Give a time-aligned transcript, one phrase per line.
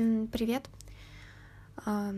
[0.00, 0.66] Привет.
[1.76, 2.14] А,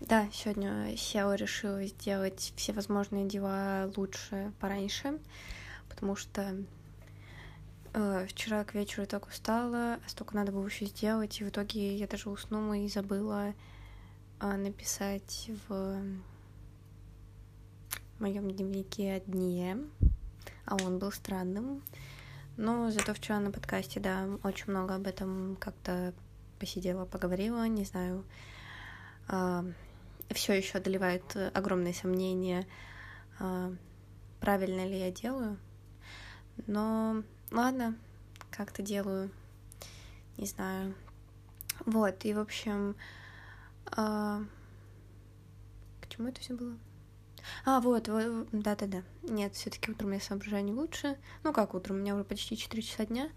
[0.00, 5.18] да, сегодня SEO решила сделать все возможные дела лучше пораньше,
[5.88, 6.62] потому что
[7.94, 11.96] э, вчера к вечеру так устала, а столько надо было еще сделать, и в итоге
[11.96, 13.54] я даже уснула и забыла
[14.40, 16.02] э, написать в
[18.18, 19.78] моем дневнике о дне,
[20.66, 21.82] а он был странным.
[22.58, 26.12] Но зато вчера на подкасте, да, очень много об этом как-то
[26.60, 28.24] посидела, поговорила, не знаю,
[29.28, 29.72] э,
[30.30, 32.66] все еще одолевает огромные сомнения,
[33.40, 33.74] э,
[34.40, 35.58] правильно ли я делаю.
[36.66, 37.96] Но ладно,
[38.50, 39.30] как-то делаю,
[40.36, 40.94] не знаю.
[41.86, 42.94] Вот, и в общем,
[43.86, 44.44] э,
[46.02, 46.76] к чему это все было?
[47.64, 48.04] А, вот,
[48.52, 49.02] да-да-да.
[49.22, 51.16] Нет, все таки утром я соображаю не лучше.
[51.42, 53.30] Ну, как утром, у меня уже почти 4 часа дня.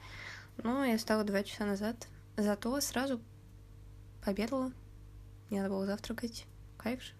[0.58, 2.08] Но я встала 2 часа назад.
[2.38, 3.22] Зато сразу
[4.23, 4.72] пообедала.
[5.50, 6.46] Мне надо было завтракать.
[6.77, 7.13] Кайф же.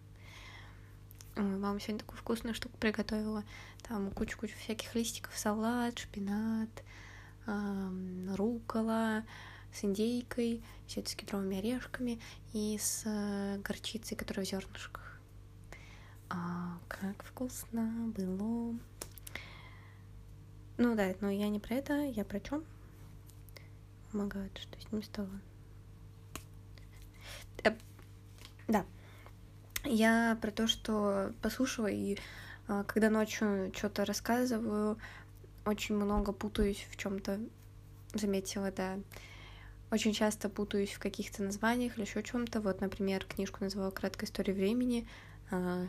[1.36, 3.44] Мама сегодня такую вкусную штуку приготовила.
[3.88, 6.70] Там кучу-кучу всяких листиков, салат, шпинат,
[7.48, 9.24] эм, рукола
[9.74, 12.20] с индейкой, все это с кедровыми орешками
[12.54, 15.20] и с э, горчицей, которая в зернышках.
[16.30, 18.78] А, как вкусно было.
[20.78, 22.64] Ну да, но я не про это, я про чем?
[24.14, 25.42] Помогает, что с ним стало.
[27.64, 27.72] Э,
[28.68, 28.86] да.
[29.84, 32.20] Я про то, что послушала, и
[32.68, 35.00] э, когда ночью что-то рассказываю,
[35.66, 37.40] очень много путаюсь в чем-то.
[38.14, 39.00] Заметила, да.
[39.90, 42.62] Очень часто путаюсь в каких-то названиях или еще чем-то.
[42.62, 45.08] Вот, например, книжку называла «Краткая история времени».
[45.50, 45.88] А,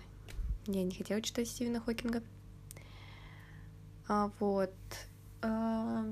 [0.66, 2.22] я не хотела читать Стивена Хокинга.
[4.08, 4.72] А, вот.
[5.42, 6.06] А,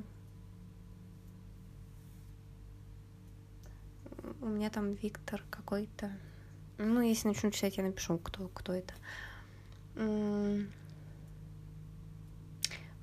[4.42, 6.10] у меня там Виктор какой-то.
[6.78, 8.94] Ну, если начну читать, я напишу, кто, кто это.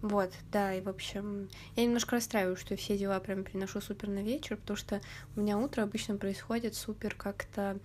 [0.02, 4.24] Вот, да, и в общем, я немножко расстраиваюсь, что все дела прям переношу супер на
[4.24, 5.02] вечер, потому что
[5.36, 7.80] у меня утро обычно происходит супер как-то...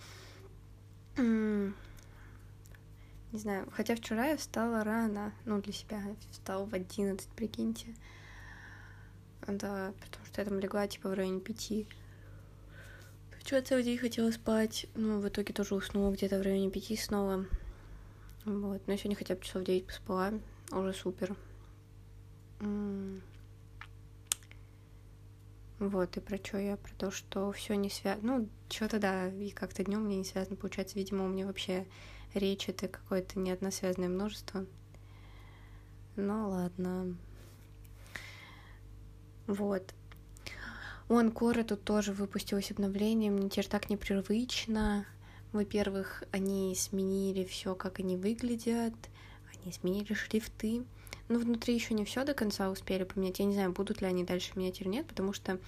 [1.17, 1.73] Не
[3.33, 7.95] знаю, хотя вчера я встала рано, ну, для себя, встала в одиннадцать, прикиньте.
[9.47, 11.89] Да, потому что я там легла, типа, в районе пяти.
[13.45, 17.45] Вчера целый день хотела спать, ну, в итоге тоже уснула где-то в районе пяти снова.
[18.47, 20.33] Вот, но сегодня хотя бы часов девять поспала,
[20.73, 21.37] уже супер.
[25.79, 26.79] Вот, и про что я?
[26.79, 28.39] Про то, что все не связано.
[28.39, 30.57] Ну, что-то да, и как-то днем мне не связано.
[30.57, 31.87] Получается, видимо, у меня вообще
[32.33, 34.65] речь это какое-то неодносвязанное множество.
[36.17, 37.15] Ну ладно.
[39.47, 39.93] Вот.
[41.09, 45.07] У Анкора тут тоже выпустилось обновление, мне теперь так непривычно.
[45.53, 48.95] Во-первых, они сменили все, как они выглядят,
[49.53, 50.83] они сменили шрифты.
[51.29, 53.39] Но внутри еще не все до конца успели поменять.
[53.39, 55.59] Я не знаю, будут ли они дальше менять или нет, потому что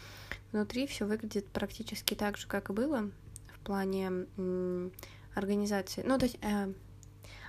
[0.52, 3.10] внутри все выглядит практически так же, как и было
[3.54, 4.92] в плане м-
[5.34, 6.02] организации.
[6.04, 6.72] Ну, то есть э,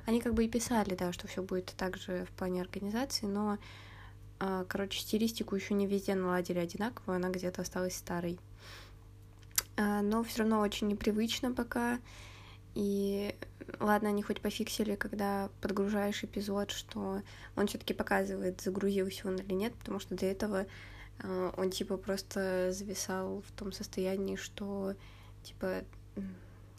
[0.05, 3.57] они как бы и писали, да, что все будет так же в плане организации, но
[4.39, 8.39] короче, стилистику еще не везде наладили одинаково, она где-то осталась старой.
[9.77, 11.99] А, но все равно очень непривычно пока.
[12.75, 13.35] И
[13.79, 17.21] ладно, они хоть пофиксили, когда подгружаешь эпизод, что
[17.55, 20.67] он все-таки показывает, загрузился он или нет, потому что до этого
[21.19, 24.93] а, он типа просто зависал в том состоянии, что
[25.43, 25.83] типа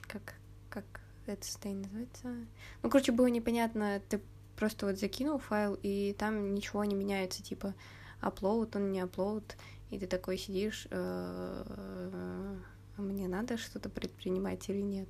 [0.06, 0.34] как
[0.70, 0.84] как
[1.26, 2.46] это состояние называется?
[2.82, 4.20] Ну, короче, было непонятно, ты
[4.58, 7.74] просто вот закинул файл, и там ничего не меняется, типа
[8.20, 9.44] upload, он не upload,
[9.90, 12.56] и ты такой сидишь, «Э,
[12.96, 15.08] мне надо что-то предпринимать или нет.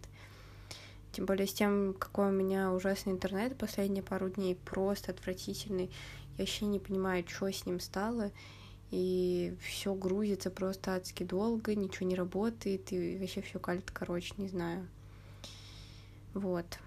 [1.13, 5.91] Тем более с тем, какой у меня ужасный интернет последние пару дней, просто отвратительный.
[6.37, 8.31] Я вообще не понимаю, что с ним стало.
[8.91, 14.49] И все грузится просто адски долго, ничего не работает, и вообще все калит, короче, не
[14.49, 14.87] знаю.
[16.35, 16.79] Вот.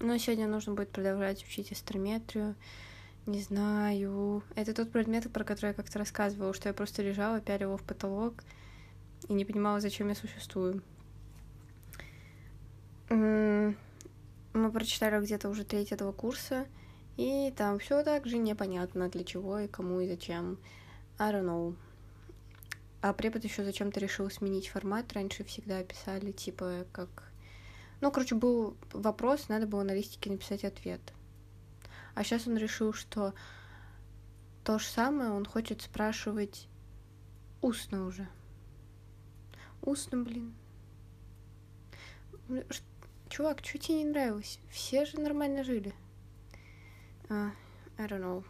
[0.00, 2.54] Но сегодня нужно будет продолжать учить астрометрию.
[3.26, 4.42] Не знаю.
[4.54, 8.42] Это тот предмет, про который я как-то рассказывала, что я просто лежала, пялила в потолок
[9.28, 10.82] и не понимала, зачем я существую.
[13.10, 13.76] Мы
[14.72, 16.66] прочитали где-то уже треть этого курса,
[17.16, 20.58] и там все так же непонятно, для чего и кому и зачем.
[21.18, 21.76] I don't know.
[23.02, 25.12] А препод еще зачем-то решил сменить формат.
[25.12, 27.29] Раньше всегда писали, типа, как
[28.00, 31.00] ну, короче, был вопрос, надо было на листике написать ответ.
[32.14, 33.34] А сейчас он решил, что
[34.64, 36.68] то же самое он хочет спрашивать
[37.60, 38.28] устно уже.
[39.82, 40.54] Устно, блин.
[43.28, 44.58] Чувак, что тебе не нравилось?
[44.70, 45.94] Все же нормально жили.
[47.28, 47.50] Uh,
[47.96, 48.44] I don't know.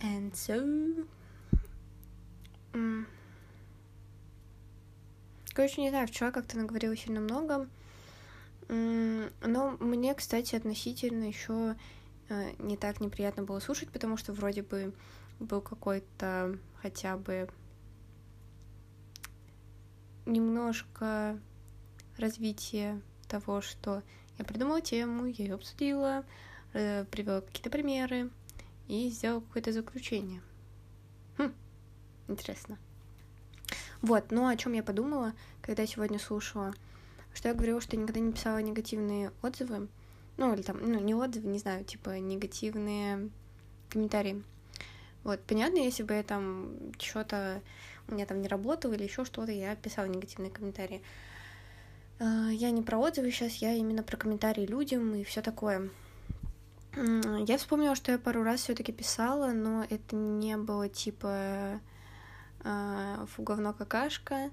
[0.00, 1.06] And so...
[2.72, 3.06] Mm.
[5.56, 7.66] Короче, не знаю, вчера как-то наговорила сильно много.
[8.68, 11.76] Но мне, кстати, относительно еще
[12.28, 14.92] э, не так неприятно было слушать, потому что вроде бы
[15.40, 17.48] был какой-то хотя бы
[20.26, 21.40] немножко
[22.18, 24.02] развитие того, что
[24.36, 26.26] я придумала тему, я ее обсудила,
[26.74, 28.28] э, привела какие-то примеры
[28.88, 30.42] и сделала какое-то заключение.
[31.38, 31.54] Хм,
[32.28, 32.76] интересно.
[34.02, 35.32] Вот, ну о чем я подумала,
[35.62, 36.74] когда сегодня слушала,
[37.34, 39.88] что я говорила, что я никогда не писала негативные отзывы,
[40.36, 43.30] ну или там, ну не отзывы, не знаю, типа негативные
[43.88, 44.42] комментарии.
[45.24, 47.60] Вот, понятно, если бы я там что-то
[48.08, 51.02] у меня там не работало или еще что-то, я писала негативные комментарии.
[52.18, 55.90] А, я не про отзывы сейчас, я именно про комментарии людям и все такое.
[56.94, 61.78] Я вспомнила, что я пару раз все-таки писала, но это не было типа э,
[63.28, 64.50] фу говно какашка.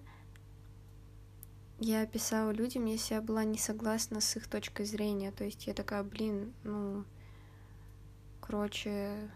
[1.79, 5.31] Я писала людям, если я была не согласна с их точкой зрения.
[5.31, 7.03] То есть я такая, блин, ну,
[8.39, 9.29] короче,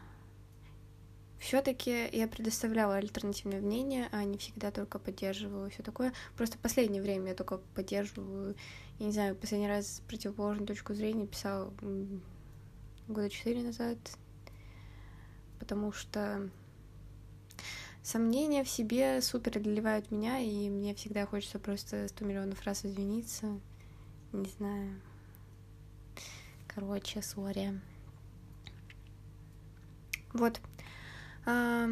[1.39, 6.13] все-таки я предоставляла альтернативное мнение, а не всегда только поддерживала все такое.
[6.35, 8.55] Просто в последнее время я только поддерживаю,
[8.99, 11.71] я не знаю, последний раз противоположную точку зрения писала
[13.07, 13.97] года четыре назад,
[15.59, 16.49] потому что
[18.07, 23.59] сомнения в себе супер одолевают меня, и мне всегда хочется просто сто миллионов раз извиниться.
[24.31, 25.01] Не знаю.
[26.67, 27.81] Короче, сори.
[30.31, 30.61] Вот.
[31.45, 31.89] А,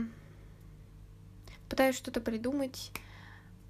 [1.68, 2.94] пытаюсь что-то придумать.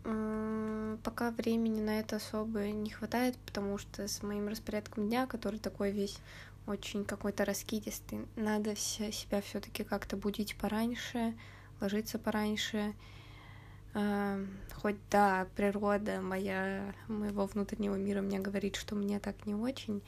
[0.03, 5.91] Пока времени на это особо не хватает, потому что с моим распорядком дня, который такой
[5.91, 6.19] весь
[6.67, 11.33] очень какой-то раскидистый, надо себя все-таки как-то будить пораньше,
[11.81, 12.93] ложиться пораньше.
[13.93, 20.03] Uh, хоть да, природа моя, моего внутреннего мира мне говорит, что мне так не очень,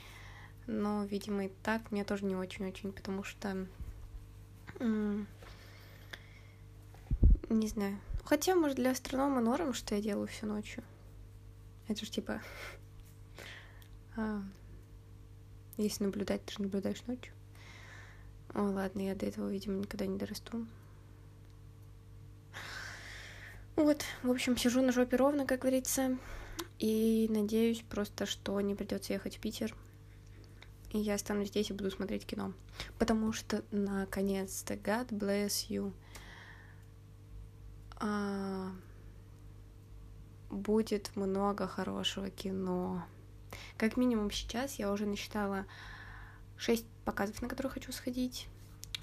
[0.66, 3.66] но, видимо, и так мне тоже не очень-очень, потому что
[4.80, 5.26] не
[7.68, 7.98] знаю.
[8.24, 10.84] Хотя, может, для астронома норм, что я делаю всю ночью.
[11.88, 12.42] Это же типа...
[14.18, 14.42] А,
[15.78, 17.34] если наблюдать, ты же наблюдаешь ночью.
[18.54, 20.68] О, ладно, я до этого, видимо, никогда не дорасту.
[23.78, 26.18] Вот, в общем, сижу на жопе ровно, как говорится,
[26.80, 29.76] и надеюсь просто, что не придется ехать в Питер,
[30.90, 32.54] и я останусь здесь и буду смотреть кино.
[32.98, 35.94] Потому что, наконец-то, God bless you,
[38.00, 38.72] а,
[40.50, 43.06] будет много хорошего кино.
[43.78, 45.68] Как минимум сейчас я уже насчитала
[46.58, 48.48] шесть показов, на которые хочу сходить.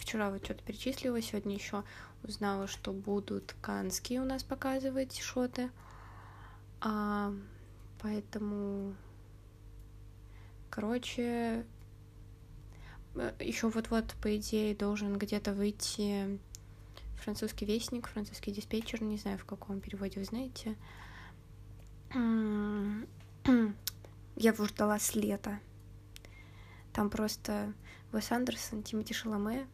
[0.05, 1.83] Вчера вот что-то перечислила, сегодня еще
[2.25, 5.71] узнала, что будут канские у нас показывать шоты.
[6.83, 7.33] А,
[8.03, 8.95] поэтому,
[10.69, 11.65] короче,
[13.15, 16.39] э, еще вот-вот, по идее, должен где-то выйти
[17.17, 20.77] французский вестник, французский диспетчер, не знаю, в каком переводе вы знаете.
[22.13, 22.21] Я
[24.37, 25.61] его ждала с лета.
[26.93, 27.73] Там просто
[28.13, 29.67] Уэс Андерсон, Тимати Шаломе,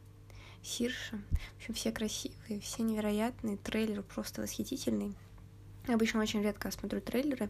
[0.63, 1.19] Сирша.
[1.55, 3.57] В общем, все красивые, все невероятные.
[3.57, 5.15] Трейлер просто восхитительный.
[5.89, 7.49] Обычно очень редко смотрю трейлеры,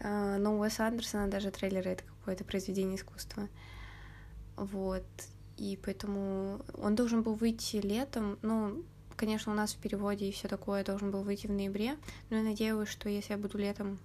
[0.00, 3.48] а, но у Уэса Андерсона даже трейлеры— это какое-то произведение искусства.
[4.56, 5.04] Вот.
[5.56, 8.84] И поэтому он должен был выйти летом, ну,
[9.16, 11.96] конечно, у нас в переводе и все такое должен был выйти в ноябре,
[12.30, 13.98] но я надеюсь, что если я буду летом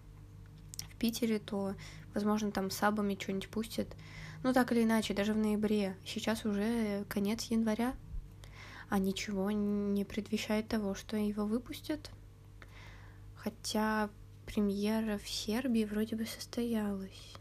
[0.90, 1.76] в Питере, то,
[2.14, 3.88] возможно, там сабами что-нибудь пустят.
[4.42, 5.96] Ну, так или иначе, даже в ноябре.
[6.06, 7.94] Сейчас уже конец января
[8.90, 12.12] а ничего не предвещает того, что его выпустят.
[13.36, 14.10] Хотя
[14.46, 17.34] премьера в Сербии вроде бы состоялась.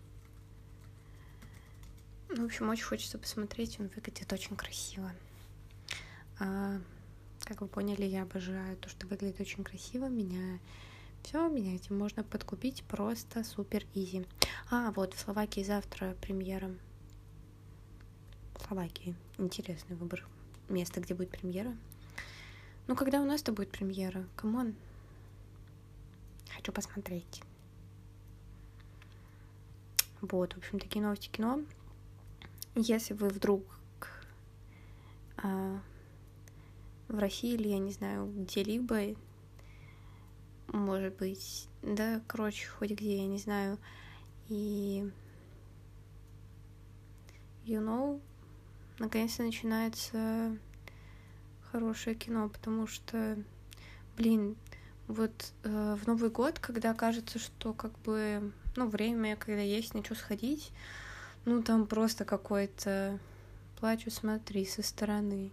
[2.29, 5.13] Ну, в общем, очень хочется посмотреть, он выглядит очень красиво.
[6.39, 6.81] А,
[7.45, 10.09] как вы поняли, я обожаю то, что выглядит очень красиво.
[10.09, 10.59] Меня
[11.23, 14.25] все, меня этим можно подкупить просто супер изи.
[14.71, 16.71] А, вот в Словакии завтра премьера.
[18.67, 19.15] Словакии.
[19.39, 20.27] Интересный выбор
[20.73, 21.77] место, где будет премьера.
[22.87, 24.27] Ну, когда у нас-то будет премьера?
[24.37, 24.75] Come on.
[26.55, 27.43] Хочу посмотреть.
[30.21, 31.61] Вот, в общем, такие новости кино.
[32.75, 33.65] Если вы вдруг
[35.37, 35.81] а,
[37.09, 39.17] в России или, я не знаю, где-либо,
[40.69, 43.79] может быть, да, короче, хоть где, я не знаю,
[44.49, 45.11] и
[47.65, 48.21] you know,
[49.03, 50.57] наконец-то начинается
[51.71, 53.37] хорошее кино, потому что,
[54.17, 54.57] блин,
[55.09, 60.05] вот э, в Новый год, когда кажется, что как бы, ну, время, когда есть на
[60.15, 60.73] сходить,
[61.45, 63.19] ну, там просто какой-то
[63.81, 65.51] плачу, смотри, со стороны.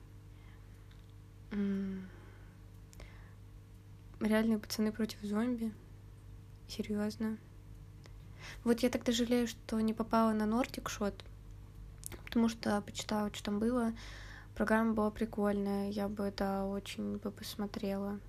[4.20, 5.74] Реальные пацаны против зомби.
[6.68, 7.38] Серьезно.
[8.64, 11.24] Вот я тогда жалею, что не попала на Нортик Шот,
[12.30, 13.94] потому что почитала, что там было.
[14.56, 18.20] Программа была прикольная, я бы, да, очень бы посмотрела.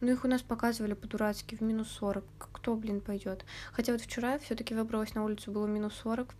[0.00, 2.24] Ну, их у нас показывали по-дурацки в минус 40.
[2.52, 3.44] Кто, блин, пойдет?
[3.72, 6.34] Хотя вот вчера все таки выбралась на улицу, было минус 40.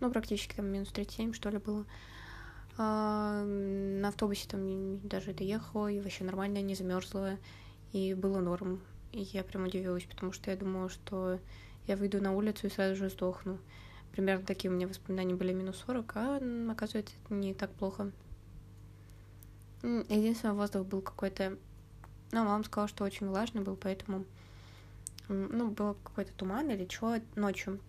[0.00, 1.84] Ну, практически там минус 37, что ли, было.
[2.78, 7.36] А, на автобусе там даже доехала, и вообще нормально, не замерзла,
[7.92, 8.80] и было норм.
[9.12, 11.38] И я прям удивилась, потому что я думала, что
[11.86, 13.58] я выйду на улицу и сразу же сдохну.
[14.12, 16.40] Примерно такие у меня воспоминания были минус 40, а
[16.70, 18.12] оказывается, это не так плохо.
[19.82, 21.56] Единственное, воздух был какой-то...
[22.30, 24.24] Ну, мама сказала, что очень влажный был, поэтому...
[25.28, 27.80] Ну, был какой-то туман или что ночью.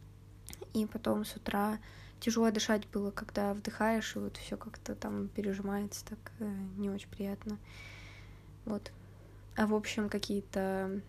[0.73, 1.79] И потом с утра
[2.19, 6.45] тяжело дышать было, когда вдыхаешь, и вот все как-то там пережимается, так э,
[6.77, 7.57] не очень приятно.
[8.65, 8.91] Вот.
[9.57, 11.01] А в общем, какие-то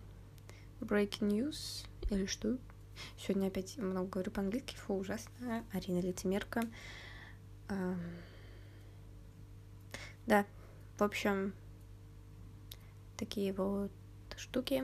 [0.81, 2.57] breaking news или что?
[3.17, 5.65] Сегодня опять много говорю по-английски, фу, ужасно.
[5.73, 6.61] Арина лицемерка.
[10.25, 10.45] Да,
[10.97, 11.53] в общем,
[13.17, 13.91] такие вот
[14.37, 14.83] штуки.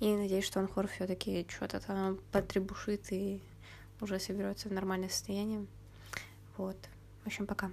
[0.00, 3.40] И надеюсь, что Анхор все-таки что-то там потребушит и
[4.00, 5.66] уже соберется в нормальное состояние.
[6.56, 6.76] Вот.
[7.22, 7.70] В общем, пока.